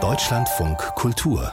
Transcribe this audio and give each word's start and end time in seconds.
Deutschlandfunk 0.00 0.78
Kultur 0.94 1.52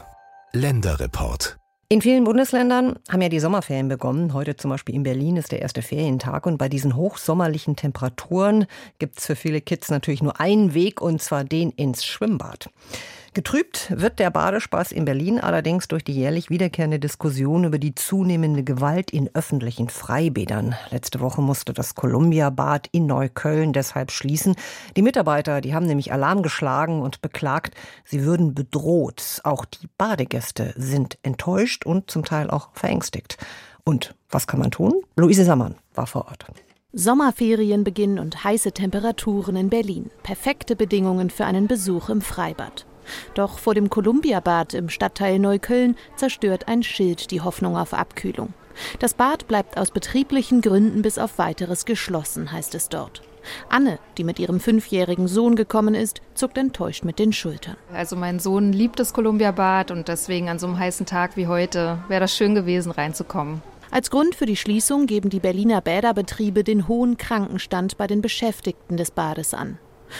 Länderreport 0.53 1.57
in 1.87 2.01
vielen 2.01 2.23
Bundesländern 2.23 2.97
haben 3.09 3.21
ja 3.21 3.29
die 3.29 3.39
Sommerferien 3.39 3.87
begonnen. 3.87 4.33
Heute 4.33 4.55
zum 4.55 4.71
Beispiel 4.71 4.95
in 4.95 5.03
Berlin 5.03 5.37
ist 5.37 5.51
der 5.51 5.61
erste 5.61 5.83
Ferientag. 5.83 6.47
Und 6.47 6.57
bei 6.57 6.67
diesen 6.67 6.95
hochsommerlichen 6.95 7.75
Temperaturen 7.75 8.65
gibt 8.97 9.19
es 9.19 9.27
für 9.27 9.35
viele 9.35 9.61
Kids 9.61 9.91
natürlich 9.91 10.23
nur 10.23 10.39
einen 10.39 10.73
Weg, 10.73 10.99
und 10.99 11.21
zwar 11.21 11.43
den 11.43 11.69
ins 11.69 12.03
Schwimmbad. 12.03 12.71
Getrübt 13.35 13.91
wird 13.93 14.19
der 14.19 14.29
Badespaß 14.29 14.93
in 14.93 15.03
Berlin 15.03 15.41
allerdings 15.41 15.89
durch 15.89 16.05
die 16.05 16.13
jährlich 16.13 16.49
wiederkehrende 16.49 16.99
Diskussion 16.99 17.65
über 17.65 17.79
die 17.79 17.93
zunehmende 17.93 18.63
Gewalt 18.63 19.11
in 19.11 19.29
öffentlichen 19.33 19.89
Freibädern. 19.89 20.73
Letzte 20.89 21.19
Woche 21.19 21.41
musste 21.41 21.73
das 21.73 21.95
Columbia-Bad 21.95 22.87
in 22.93 23.07
Neukölln 23.07 23.73
deshalb 23.73 24.11
schließen. 24.11 24.55
Die 24.95 25.01
Mitarbeiter, 25.01 25.59
die 25.59 25.75
haben 25.75 25.85
nämlich 25.85 26.13
Alarm 26.13 26.43
geschlagen 26.43 27.01
und 27.01 27.21
beklagt, 27.21 27.75
sie 28.05 28.23
würden 28.23 28.55
bedroht. 28.55 29.41
Auch 29.43 29.65
die 29.65 29.89
Badegäste 29.97 30.73
sind 30.77 31.17
enttäuscht 31.21 31.85
und 31.85 32.09
zum 32.09 32.23
Teil 32.23 32.49
auch 32.49 32.69
verängstigt. 32.71 33.35
Und 33.83 34.15
was 34.29 34.47
kann 34.47 34.61
man 34.61 34.71
tun? 34.71 34.93
Luise 35.17 35.43
Sammann 35.43 35.75
war 35.93 36.07
vor 36.07 36.27
Ort. 36.29 36.45
Sommerferienbeginn 36.93 38.17
und 38.17 38.45
heiße 38.45 38.71
Temperaturen 38.71 39.57
in 39.57 39.69
Berlin. 39.69 40.09
Perfekte 40.23 40.77
Bedingungen 40.77 41.29
für 41.29 41.43
einen 41.43 41.67
Besuch 41.67 42.07
im 42.07 42.21
Freibad. 42.21 42.85
Doch 43.33 43.59
vor 43.59 43.73
dem 43.73 43.89
Kolumbiabad 43.89 44.73
im 44.73 44.89
Stadtteil 44.89 45.39
Neukölln 45.39 45.95
zerstört 46.15 46.67
ein 46.67 46.83
Schild 46.83 47.31
die 47.31 47.41
Hoffnung 47.41 47.77
auf 47.77 47.93
Abkühlung. 47.93 48.53
Das 48.99 49.13
Bad 49.13 49.47
bleibt 49.47 49.77
aus 49.77 49.91
betrieblichen 49.91 50.61
Gründen 50.61 51.01
bis 51.01 51.17
auf 51.17 51.37
weiteres 51.37 51.85
geschlossen, 51.85 52.51
heißt 52.51 52.75
es 52.75 52.89
dort. 52.89 53.21
Anne, 53.69 53.99
die 54.17 54.23
mit 54.23 54.39
ihrem 54.39 54.59
fünfjährigen 54.59 55.27
Sohn 55.27 55.55
gekommen 55.55 55.95
ist, 55.95 56.21
zuckt 56.33 56.57
enttäuscht 56.57 57.03
mit 57.03 57.19
den 57.19 57.31
Schultern. 57.31 57.77
Also 57.93 58.15
mein 58.15 58.39
Sohn 58.39 58.73
liebt 58.73 58.99
das 58.99 59.13
Kolumbiabad 59.13 59.91
und 59.91 60.07
deswegen 60.07 60.49
an 60.49 60.59
so 60.59 60.67
einem 60.67 60.79
heißen 60.79 61.05
Tag 61.05 61.37
wie 61.37 61.47
heute 61.47 61.99
wäre 62.07 62.21
das 62.21 62.35
schön 62.35 62.55
gewesen, 62.55 62.91
reinzukommen. 62.91 63.61
Als 63.91 64.09
Grund 64.09 64.35
für 64.35 64.45
die 64.45 64.55
Schließung 64.55 65.05
geben 65.05 65.29
die 65.29 65.39
Berliner 65.39 65.79
Bäderbetriebe 65.79 66.63
den 66.63 66.87
hohen 66.87 67.17
Krankenstand 67.17 67.97
bei 67.97 68.07
den 68.07 68.21
Beschäftigten 68.21 68.97
des 68.97 69.11
Bades 69.11 69.53
an. 69.53 69.77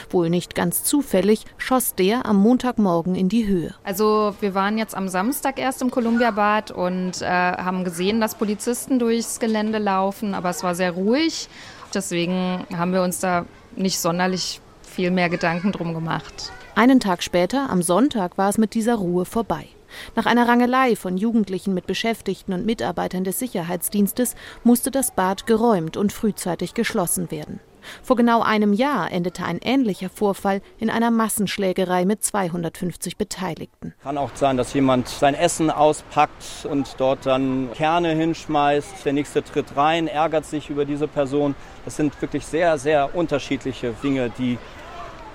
Wohl 0.10 0.30
nicht 0.30 0.56
ganz 0.56 0.84
zufällig 0.84 1.46
schoss 1.58 1.96
der 1.96 2.26
am 2.26 2.38
Montagmorgen 2.38 3.16
in 3.16 3.30
die 3.30 3.48
Höhe. 3.48 3.74
Also 3.84 4.36
wir 4.40 4.54
waren 4.56 4.78
jetzt 4.78 4.96
am 4.96 5.08
Samstag 5.08 5.60
erst 5.60 5.82
im 5.82 5.92
Kolumbiabad 5.92 6.72
und 6.72 7.22
äh, 7.22 7.26
haben 7.26 7.84
gesehen, 7.84 8.22
dass 8.22 8.36
Polizisten 8.36 9.00
durchs 9.00 9.40
Gelände 9.40 9.78
laufen, 9.78 10.34
aber 10.34 10.50
es 10.50 10.64
war 10.64 10.76
sehr 10.76 10.92
ruhig. 10.92 11.48
Deswegen 11.94 12.66
haben 12.76 12.92
wir 12.92 13.04
uns 13.04 13.20
da 13.20 13.46
nicht 13.76 14.00
sonderlich 14.00 14.62
viel 14.84 15.12
mehr 15.12 15.30
Gedanken 15.30 15.72
drum 15.72 15.94
gemacht. 15.94 16.52
Einen 16.76 17.00
Tag 17.00 17.24
später, 17.24 17.70
am 17.70 17.82
Sonntag, 17.82 18.38
war 18.38 18.50
es 18.50 18.58
mit 18.58 18.74
dieser 18.74 18.96
Ruhe 18.96 19.26
vorbei. 19.26 19.68
Nach 20.16 20.26
einer 20.26 20.48
Rangelei 20.48 20.96
von 20.96 21.18
Jugendlichen 21.18 21.74
mit 21.74 21.88
Beschäftigten 21.88 22.54
und 22.54 22.66
Mitarbeitern 22.66 23.24
des 23.24 23.40
Sicherheitsdienstes 23.40 24.36
musste 24.64 24.92
das 24.92 25.12
Bad 25.12 25.48
geräumt 25.48 25.96
und 25.96 26.12
frühzeitig 26.12 26.74
geschlossen 26.74 27.32
werden. 27.32 27.60
Vor 28.04 28.16
genau 28.16 28.42
einem 28.42 28.74
Jahr 28.74 29.12
endete 29.12 29.46
ein 29.46 29.60
ähnlicher 29.60 30.10
Vorfall 30.10 30.62
in 30.78 30.90
einer 30.90 31.12
Massenschlägerei 31.12 32.06
mit 32.06 32.24
250 32.24 33.18
Beteiligten. 33.18 33.94
Kann 34.04 34.18
auch 34.18 34.32
sein, 34.36 34.58
dass 34.58 34.74
jemand 34.74 35.08
sein 35.08 35.36
Essen 35.36 35.70
auspackt 35.70 36.68
und 36.70 36.96
dort 36.98 37.26
dann 37.26 37.70
Kerne 37.74 38.14
hinschmeißt. 38.14 39.06
Der 39.06 39.14
nächste 39.14 39.44
tritt 39.44 39.76
rein, 39.76 40.08
ärgert 40.08 40.46
sich 40.46 40.70
über 40.70 40.86
diese 40.86 41.08
Person. 41.08 41.56
Das 41.84 41.96
sind 41.96 42.22
wirklich 42.22 42.46
sehr, 42.46 42.78
sehr 42.78 43.16
unterschiedliche 43.16 43.94
Dinge, 44.04 44.32
die 44.38 44.58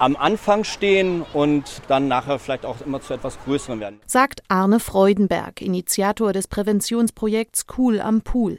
am 0.00 0.16
Anfang 0.16 0.64
stehen 0.64 1.22
und 1.34 1.82
dann 1.88 2.08
nachher 2.08 2.38
vielleicht 2.38 2.64
auch 2.64 2.80
immer 2.80 3.02
zu 3.02 3.12
etwas 3.12 3.38
Größeren 3.44 3.80
werden. 3.80 4.00
Sagt 4.06 4.42
Arne 4.48 4.80
Freudenberg, 4.80 5.60
Initiator 5.60 6.32
des 6.32 6.48
Präventionsprojekts 6.48 7.66
Cool 7.76 8.00
am 8.00 8.22
Pool. 8.22 8.58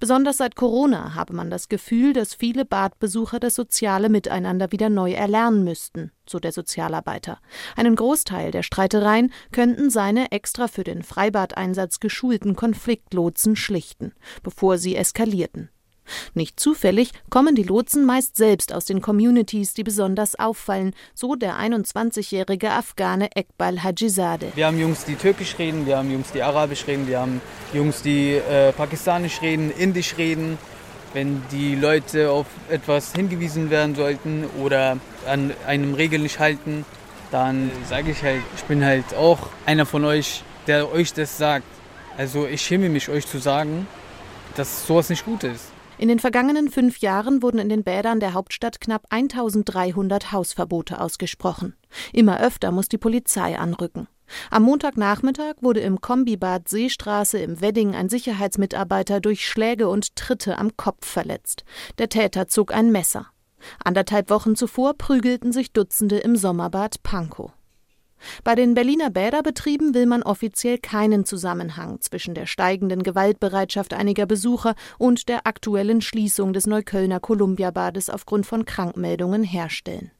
Besonders 0.00 0.38
seit 0.38 0.56
Corona 0.56 1.14
habe 1.14 1.34
man 1.34 1.50
das 1.50 1.68
Gefühl, 1.68 2.12
dass 2.12 2.34
viele 2.34 2.64
Badbesucher 2.64 3.40
das 3.40 3.54
soziale 3.54 4.08
Miteinander 4.08 4.72
wieder 4.72 4.88
neu 4.88 5.12
erlernen 5.12 5.64
müssten, 5.64 6.12
so 6.28 6.38
der 6.38 6.52
Sozialarbeiter. 6.52 7.38
Einen 7.76 7.96
Großteil 7.96 8.50
der 8.50 8.62
Streitereien 8.62 9.32
könnten 9.52 9.90
seine 9.90 10.32
extra 10.32 10.68
für 10.68 10.84
den 10.84 11.02
Freibadeinsatz 11.02 12.00
geschulten 12.00 12.56
Konfliktlotsen 12.56 13.56
schlichten, 13.56 14.12
bevor 14.42 14.78
sie 14.78 14.96
eskalierten. 14.96 15.70
Nicht 16.34 16.58
zufällig 16.60 17.10
kommen 17.30 17.54
die 17.54 17.62
Lotsen 17.62 18.04
meist 18.04 18.36
selbst 18.36 18.72
aus 18.72 18.84
den 18.84 19.00
Communities, 19.00 19.74
die 19.74 19.84
besonders 19.84 20.38
auffallen, 20.38 20.94
so 21.14 21.34
der 21.34 21.58
21-jährige 21.58 22.70
Afghane 22.70 23.30
Ekbal 23.34 23.82
Hajizadeh. 23.82 24.52
Wir 24.54 24.66
haben 24.66 24.78
Jungs, 24.78 25.04
die 25.04 25.16
Türkisch 25.16 25.58
reden, 25.58 25.86
wir 25.86 25.98
haben 25.98 26.10
Jungs, 26.10 26.32
die 26.32 26.42
Arabisch 26.42 26.86
reden, 26.86 27.06
wir 27.06 27.20
haben 27.20 27.40
Jungs, 27.72 28.02
die 28.02 28.34
äh, 28.34 28.72
Pakistanisch 28.72 29.40
reden, 29.42 29.70
Indisch 29.70 30.16
reden. 30.18 30.58
Wenn 31.12 31.42
die 31.52 31.76
Leute 31.76 32.30
auf 32.30 32.46
etwas 32.68 33.12
hingewiesen 33.12 33.70
werden 33.70 33.94
sollten 33.94 34.46
oder 34.60 34.98
an 35.26 35.52
einem 35.64 35.94
Regel 35.94 36.18
nicht 36.18 36.40
halten, 36.40 36.84
dann 37.30 37.70
sage 37.88 38.10
ich 38.10 38.22
halt, 38.22 38.42
ich 38.56 38.64
bin 38.64 38.84
halt 38.84 39.14
auch 39.14 39.38
einer 39.64 39.86
von 39.86 40.04
euch, 40.04 40.42
der 40.66 40.90
euch 40.92 41.12
das 41.12 41.38
sagt. 41.38 41.66
Also 42.16 42.46
ich 42.46 42.62
schäme 42.62 42.88
mich, 42.88 43.08
euch 43.08 43.26
zu 43.26 43.38
sagen, 43.38 43.86
dass 44.56 44.86
sowas 44.86 45.08
nicht 45.08 45.24
gut 45.24 45.44
ist. 45.44 45.73
In 45.96 46.08
den 46.08 46.18
vergangenen 46.18 46.70
fünf 46.70 46.98
Jahren 46.98 47.42
wurden 47.42 47.58
in 47.58 47.68
den 47.68 47.84
Bädern 47.84 48.18
der 48.18 48.34
Hauptstadt 48.34 48.80
knapp 48.80 49.06
1300 49.10 50.32
Hausverbote 50.32 51.00
ausgesprochen. 51.00 51.76
Immer 52.12 52.40
öfter 52.40 52.72
muss 52.72 52.88
die 52.88 52.98
Polizei 52.98 53.56
anrücken. 53.56 54.08
Am 54.50 54.64
Montagnachmittag 54.64 55.54
wurde 55.60 55.80
im 55.80 56.00
Kombibad 56.00 56.68
Seestraße 56.68 57.38
im 57.38 57.60
Wedding 57.60 57.94
ein 57.94 58.08
Sicherheitsmitarbeiter 58.08 59.20
durch 59.20 59.46
Schläge 59.46 59.88
und 59.88 60.16
Tritte 60.16 60.58
am 60.58 60.76
Kopf 60.76 61.06
verletzt. 61.06 61.64
Der 61.98 62.08
Täter 62.08 62.48
zog 62.48 62.74
ein 62.74 62.90
Messer. 62.90 63.26
Anderthalb 63.82 64.30
Wochen 64.30 64.56
zuvor 64.56 64.94
prügelten 64.94 65.52
sich 65.52 65.72
Dutzende 65.72 66.18
im 66.18 66.36
Sommerbad 66.36 67.02
Pankow. 67.02 67.52
Bei 68.42 68.54
den 68.54 68.74
Berliner 68.74 69.10
Bäderbetrieben 69.10 69.94
will 69.94 70.06
man 70.06 70.22
offiziell 70.22 70.78
keinen 70.78 71.24
Zusammenhang 71.24 72.00
zwischen 72.00 72.34
der 72.34 72.46
steigenden 72.46 73.02
Gewaltbereitschaft 73.02 73.94
einiger 73.94 74.26
Besucher 74.26 74.74
und 74.98 75.28
der 75.28 75.46
aktuellen 75.46 76.00
Schließung 76.00 76.52
des 76.52 76.66
Neuköllner 76.66 77.20
Kolumbiabades 77.20 78.10
aufgrund 78.10 78.46
von 78.46 78.64
Krankmeldungen 78.64 79.42
herstellen. 79.42 80.10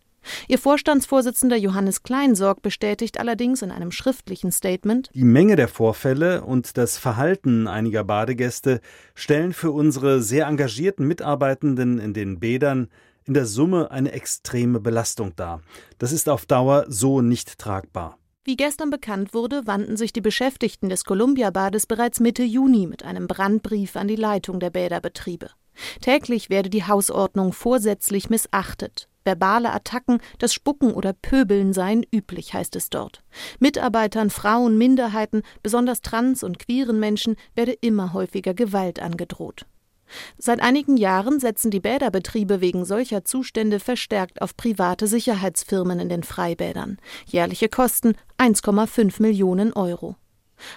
Ihr 0.49 0.59
Vorstandsvorsitzender 0.59 1.57
Johannes 1.57 2.03
Kleinsorg 2.03 2.63
bestätigt 2.63 3.21
allerdings 3.21 3.63
in 3.63 3.71
einem 3.71 3.93
schriftlichen 3.93 4.53
Statement, 4.53 5.11
die 5.15 5.25
Menge 5.25 5.57
der 5.57 5.69
Vorfälle 5.69 6.43
und 6.43 6.77
das 6.77 6.99
Verhalten 6.99 7.69
einiger 7.69 8.05
Badegäste 8.05 8.81
stellen 9.15 9.53
für 9.53 9.71
unsere 9.71 10.23
sehr 10.23 10.47
engagierten 10.47 11.07
Mitarbeitenden 11.07 11.99
in 11.99 12.15
den 12.15 12.41
Bädern 12.41 12.89
in 13.27 13.35
der 13.35 13.47
Summe 13.47 13.91
eine 13.91 14.13
extreme 14.13 14.81
Belastung 14.81 15.35
dar. 15.37 15.63
Das 15.99 16.13
ist 16.13 16.29
auf 16.29 16.47
Dauer 16.47 16.85
so 16.89 17.21
nicht 17.21 17.59
tragbar. 17.59 18.19
Wie 18.47 18.57
gestern 18.57 18.91
bekannt 18.91 19.33
wurde, 19.33 19.67
wandten 19.67 19.97
sich 19.97 20.13
die 20.13 20.21
Beschäftigten 20.21 20.91
des 20.91 21.05
Columbia-Bades 21.05 21.87
bereits 21.87 22.21
Mitte 22.21 22.43
Juni 22.43 22.87
mit 22.87 23.03
einem 23.03 23.27
Brandbrief 23.27 23.97
an 23.97 24.07
die 24.07 24.17
Leitung 24.17 24.61
der 24.61 24.69
Bäderbetriebe. 24.69 25.49
Täglich 26.03 26.51
werde 26.51 26.69
die 26.69 26.87
Hausordnung 26.87 27.55
vorsätzlich 27.55 28.29
missachtet. 28.29 29.09
Verbale 29.25 29.73
Attacken, 29.73 30.19
das 30.39 30.53
Spucken 30.53 30.93
oder 30.93 31.15
Pöbeln 31.15 31.73
seien 31.73 32.05
üblich, 32.15 32.53
heißt 32.53 32.77
es 32.77 32.91
dort. 32.91 33.25
Mitarbeitern, 33.59 34.29
Frauen, 34.29 34.77
Minderheiten, 34.77 35.43
besonders 35.63 36.03
trans- 36.03 36.45
und 36.45 36.59
queeren 36.59 37.01
Menschen 37.01 37.37
werde 37.55 37.73
immer 37.73 38.13
häufiger 38.13 38.53
Gewalt 38.53 39.01
angedroht. 39.01 39.65
Seit 40.39 40.61
einigen 40.61 40.97
Jahren 40.97 41.41
setzen 41.41 41.71
die 41.71 41.81
Bäderbetriebe 41.81 42.61
wegen 42.61 42.85
solcher 42.85 43.25
Zustände 43.25 43.81
verstärkt 43.81 44.43
auf 44.43 44.57
private 44.57 45.07
Sicherheitsfirmen 45.07 46.01
in 46.01 46.09
den 46.09 46.23
Freibädern. 46.23 46.99
Jährliche 47.27 47.69
Kosten 47.69 48.15
1,5 48.39 49.21
Millionen 49.21 49.73
Euro. 49.73 50.17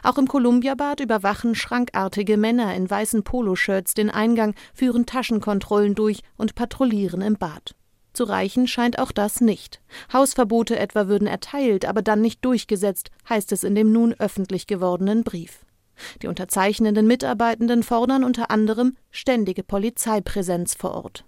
Auch 0.03 0.17
im 0.17 0.27
Kolumbiabad 0.27 0.99
überwachen 0.99 1.55
schrankartige 1.55 2.37
Männer 2.37 2.75
in 2.75 2.89
weißen 2.89 3.23
Poloshirts 3.23 3.93
den 3.93 4.09
Eingang, 4.09 4.55
führen 4.73 5.05
Taschenkontrollen 5.05 5.95
durch 5.95 6.21
und 6.37 6.55
patrouillieren 6.55 7.21
im 7.21 7.35
Bad. 7.35 7.75
Zu 8.13 8.23
reichen 8.23 8.67
scheint 8.67 8.97
auch 8.97 9.11
das 9.11 9.41
nicht. 9.41 9.79
Hausverbote 10.11 10.79
etwa 10.79 11.07
würden 11.07 11.27
erteilt, 11.27 11.85
aber 11.85 12.01
dann 12.01 12.21
nicht 12.21 12.43
durchgesetzt, 12.43 13.11
heißt 13.29 13.51
es 13.51 13.63
in 13.63 13.75
dem 13.75 13.91
nun 13.91 14.15
öffentlich 14.17 14.65
gewordenen 14.65 15.23
Brief. 15.23 15.66
Die 16.21 16.27
unterzeichnenden 16.27 17.07
Mitarbeitenden 17.07 17.83
fordern 17.83 18.23
unter 18.23 18.51
anderem 18.51 18.95
ständige 19.11 19.63
Polizeipräsenz 19.63 20.75
vor 20.75 20.91
Ort. 20.91 21.25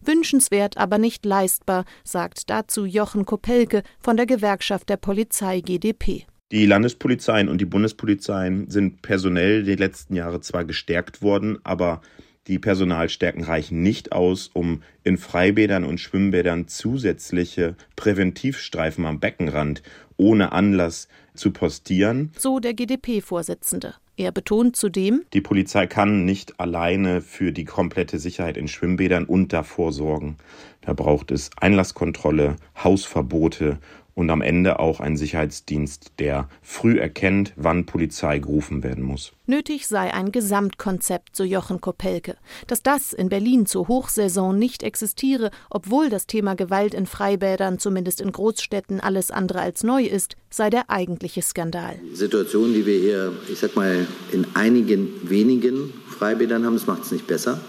Wünschenswert, 0.00 0.76
aber 0.76 0.98
nicht 0.98 1.24
leistbar, 1.24 1.84
sagt 2.04 2.50
dazu 2.50 2.84
Jochen 2.84 3.24
Kopelke 3.24 3.82
von 3.98 4.16
der 4.16 4.26
Gewerkschaft 4.26 4.88
der 4.88 4.96
Polizei 4.96 5.60
GdP. 5.60 6.26
Die 6.52 6.66
Landespolizeien 6.66 7.48
und 7.48 7.60
die 7.60 7.64
Bundespolizeien 7.64 8.70
sind 8.70 9.02
personell 9.02 9.64
die 9.64 9.74
letzten 9.74 10.14
Jahre 10.14 10.40
zwar 10.40 10.64
gestärkt 10.64 11.22
worden, 11.22 11.58
aber 11.64 12.00
Die 12.46 12.58
Personalstärken 12.58 13.42
reichen 13.42 13.82
nicht 13.82 14.12
aus, 14.12 14.50
um 14.52 14.82
in 15.02 15.16
Freibädern 15.16 15.82
und 15.84 15.98
Schwimmbädern 15.98 16.68
zusätzliche 16.68 17.74
Präventivstreifen 17.96 19.06
am 19.06 19.18
Beckenrand 19.18 19.82
ohne 20.18 20.52
Anlass 20.52 21.08
zu 21.34 21.52
postieren. 21.52 22.32
So 22.38 22.60
der 22.60 22.74
GdP-Vorsitzende. 22.74 23.94
Er 24.16 24.30
betont 24.30 24.76
zudem, 24.76 25.24
die 25.32 25.40
Polizei 25.40 25.88
kann 25.88 26.24
nicht 26.24 26.60
alleine 26.60 27.20
für 27.20 27.50
die 27.50 27.64
komplette 27.64 28.18
Sicherheit 28.18 28.56
in 28.56 28.68
Schwimmbädern 28.68 29.24
und 29.24 29.52
davor 29.52 29.92
sorgen. 29.92 30.36
Da 30.82 30.92
braucht 30.92 31.32
es 31.32 31.50
Einlasskontrolle, 31.56 32.56
Hausverbote 32.76 33.78
und 34.14 34.30
am 34.30 34.42
Ende 34.42 34.78
auch 34.78 35.00
ein 35.00 35.16
Sicherheitsdienst, 35.16 36.12
der 36.18 36.48
früh 36.62 36.98
erkennt, 36.98 37.52
wann 37.56 37.86
Polizei 37.86 38.38
gerufen 38.38 38.82
werden 38.82 39.02
muss. 39.04 39.32
Nötig 39.46 39.86
sei 39.86 40.14
ein 40.14 40.32
Gesamtkonzept, 40.32 41.36
so 41.36 41.44
Jochen 41.44 41.80
Kopelke. 41.80 42.36
Dass 42.66 42.82
das 42.82 43.12
in 43.12 43.28
Berlin 43.28 43.66
zur 43.66 43.88
Hochsaison 43.88 44.58
nicht 44.58 44.82
existiere, 44.82 45.50
obwohl 45.68 46.08
das 46.08 46.26
Thema 46.26 46.54
Gewalt 46.54 46.94
in 46.94 47.06
Freibädern, 47.06 47.78
zumindest 47.78 48.20
in 48.20 48.32
Großstädten, 48.32 49.00
alles 49.00 49.30
andere 49.30 49.60
als 49.60 49.82
neu 49.82 50.04
ist, 50.04 50.36
sei 50.48 50.70
der 50.70 50.90
eigentliche 50.90 51.42
Skandal. 51.42 51.96
Die 52.12 52.16
Situation, 52.16 52.72
die 52.72 52.86
wir 52.86 52.98
hier, 52.98 53.32
ich 53.50 53.58
sag 53.58 53.76
mal, 53.76 54.06
in 54.32 54.46
einigen 54.54 55.08
wenigen 55.28 55.92
Freibädern 56.08 56.64
haben, 56.64 56.74
das 56.74 56.86
macht 56.86 57.02
es 57.02 57.10
nicht 57.10 57.26
besser. 57.26 57.60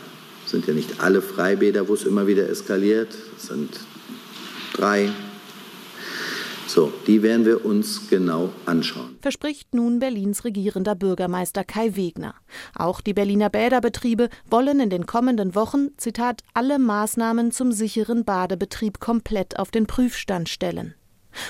Es 0.46 0.52
sind 0.52 0.68
ja 0.68 0.74
nicht 0.74 1.02
alle 1.02 1.22
Freibäder, 1.22 1.88
wo 1.88 1.96
es 1.96 2.04
immer 2.04 2.28
wieder 2.28 2.48
eskaliert. 2.48 3.10
Es 3.36 3.48
sind 3.48 3.80
drei, 4.74 5.10
so, 6.68 6.92
die 7.08 7.22
werden 7.24 7.46
wir 7.46 7.66
uns 7.66 8.10
genau 8.10 8.50
anschauen. 8.66 9.18
Verspricht 9.22 9.74
nun 9.74 10.00
Berlins 10.00 10.44
regierender 10.44 10.96
Bürgermeister 10.96 11.64
Kai 11.64 11.96
Wegner. 11.96 12.36
Auch 12.76 13.02
die 13.02 13.14
Berliner 13.14 13.50
Bäderbetriebe 13.50 14.30
wollen 14.50 14.80
in 14.80 14.90
den 14.90 15.06
kommenden 15.06 15.56
Wochen, 15.56 15.90
Zitat, 15.98 16.42
alle 16.54 16.80
Maßnahmen 16.80 17.52
zum 17.52 17.72
sicheren 17.72 18.26
Badebetrieb 18.26 19.00
komplett 19.00 19.60
auf 19.60 19.72
den 19.72 19.88
Prüfstand 19.88 20.50
stellen. 20.50 20.96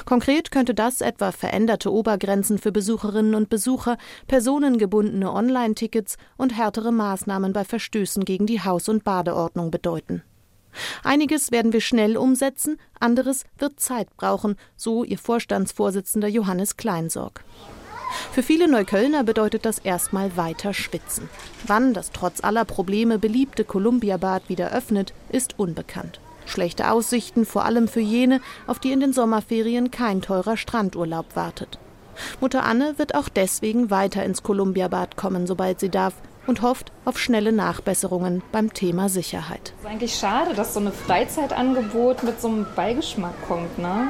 Konkret 0.05 0.51
könnte 0.51 0.73
das 0.73 1.01
etwa 1.01 1.31
veränderte 1.31 1.91
Obergrenzen 1.91 2.57
für 2.57 2.71
Besucherinnen 2.71 3.35
und 3.35 3.49
Besucher, 3.49 3.97
personengebundene 4.27 5.31
Online-Tickets 5.31 6.17
und 6.37 6.57
härtere 6.57 6.91
Maßnahmen 6.91 7.53
bei 7.53 7.63
Verstößen 7.63 8.25
gegen 8.25 8.47
die 8.47 8.61
Haus- 8.61 8.89
und 8.89 9.03
Badeordnung 9.03 9.71
bedeuten. 9.71 10.23
Einiges 11.03 11.51
werden 11.51 11.73
wir 11.73 11.81
schnell 11.81 12.17
umsetzen, 12.17 12.79
anderes 12.99 13.45
wird 13.57 13.79
Zeit 13.79 14.07
brauchen, 14.17 14.57
so 14.75 15.03
ihr 15.03 15.17
Vorstandsvorsitzender 15.17 16.27
Johannes 16.27 16.77
Kleinsorg. 16.77 17.43
Für 18.31 18.43
viele 18.43 18.67
Neuköllner 18.67 19.23
bedeutet 19.23 19.65
das 19.65 19.79
erstmal 19.79 20.37
weiter 20.37 20.73
schwitzen. 20.73 21.29
Wann 21.65 21.93
das 21.93 22.11
trotz 22.11 22.43
aller 22.43 22.65
Probleme 22.65 23.19
beliebte 23.19 23.63
Kolumbiabad 23.63 24.49
wieder 24.49 24.71
öffnet, 24.71 25.13
ist 25.29 25.59
unbekannt. 25.59 26.19
Schlechte 26.45 26.91
Aussichten 26.91 27.45
vor 27.45 27.65
allem 27.65 27.87
für 27.87 28.01
jene, 28.01 28.39
auf 28.67 28.79
die 28.79 28.91
in 28.91 28.99
den 28.99 29.13
Sommerferien 29.13 29.91
kein 29.91 30.21
teurer 30.21 30.57
Strandurlaub 30.57 31.35
wartet. 31.35 31.79
Mutter 32.39 32.63
Anne 32.63 32.97
wird 32.97 33.15
auch 33.15 33.29
deswegen 33.29 33.89
weiter 33.89 34.23
ins 34.23 34.43
Kolumbiabad 34.43 35.17
kommen, 35.17 35.47
sobald 35.47 35.79
sie 35.79 35.89
darf, 35.89 36.13
und 36.47 36.61
hofft 36.61 36.91
auf 37.05 37.19
schnelle 37.19 37.51
Nachbesserungen 37.51 38.41
beim 38.51 38.73
Thema 38.73 39.09
Sicherheit. 39.09 39.73
Es 39.77 39.83
ist 39.83 39.89
eigentlich 39.89 40.15
schade, 40.15 40.53
dass 40.53 40.73
so 40.73 40.79
ein 40.79 40.91
Freizeitangebot 40.91 42.23
mit 42.23 42.41
so 42.41 42.47
einem 42.47 42.65
Beigeschmack 42.75 43.33
kommt. 43.47 43.77
Ne? 43.77 44.09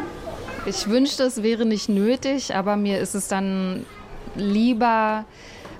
Ich 0.65 0.87
wünschte, 0.89 1.23
es 1.23 1.43
wäre 1.43 1.65
nicht 1.65 1.89
nötig, 1.89 2.55
aber 2.55 2.75
mir 2.75 2.99
ist 2.99 3.15
es 3.15 3.27
dann 3.27 3.85
lieber, 4.35 5.25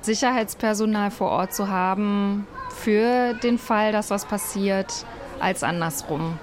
Sicherheitspersonal 0.02 1.10
vor 1.12 1.32
Ort 1.32 1.54
zu 1.54 1.68
haben 1.68 2.46
für 2.70 3.34
den 3.34 3.58
Fall, 3.58 3.92
dass 3.92 4.12
was 4.12 4.26
passiert, 4.26 5.06
als 5.40 5.64
andersrum. 5.64 6.38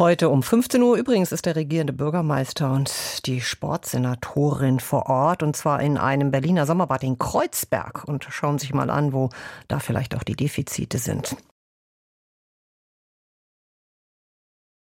Heute 0.00 0.30
um 0.30 0.42
15 0.42 0.82
Uhr 0.82 0.96
übrigens 0.96 1.30
ist 1.30 1.44
der 1.44 1.56
regierende 1.56 1.92
Bürgermeister 1.92 2.72
und 2.72 3.26
die 3.26 3.42
Sportsenatorin 3.42 4.80
vor 4.80 5.10
Ort 5.10 5.42
und 5.42 5.54
zwar 5.54 5.82
in 5.82 5.98
einem 5.98 6.30
Berliner 6.30 6.64
Sommerbad 6.64 7.02
in 7.02 7.18
Kreuzberg 7.18 8.04
und 8.08 8.26
schauen 8.30 8.58
sich 8.58 8.72
mal 8.72 8.88
an, 8.88 9.12
wo 9.12 9.28
da 9.68 9.78
vielleicht 9.78 10.16
auch 10.16 10.22
die 10.22 10.36
Defizite 10.36 10.96
sind. 10.96 11.36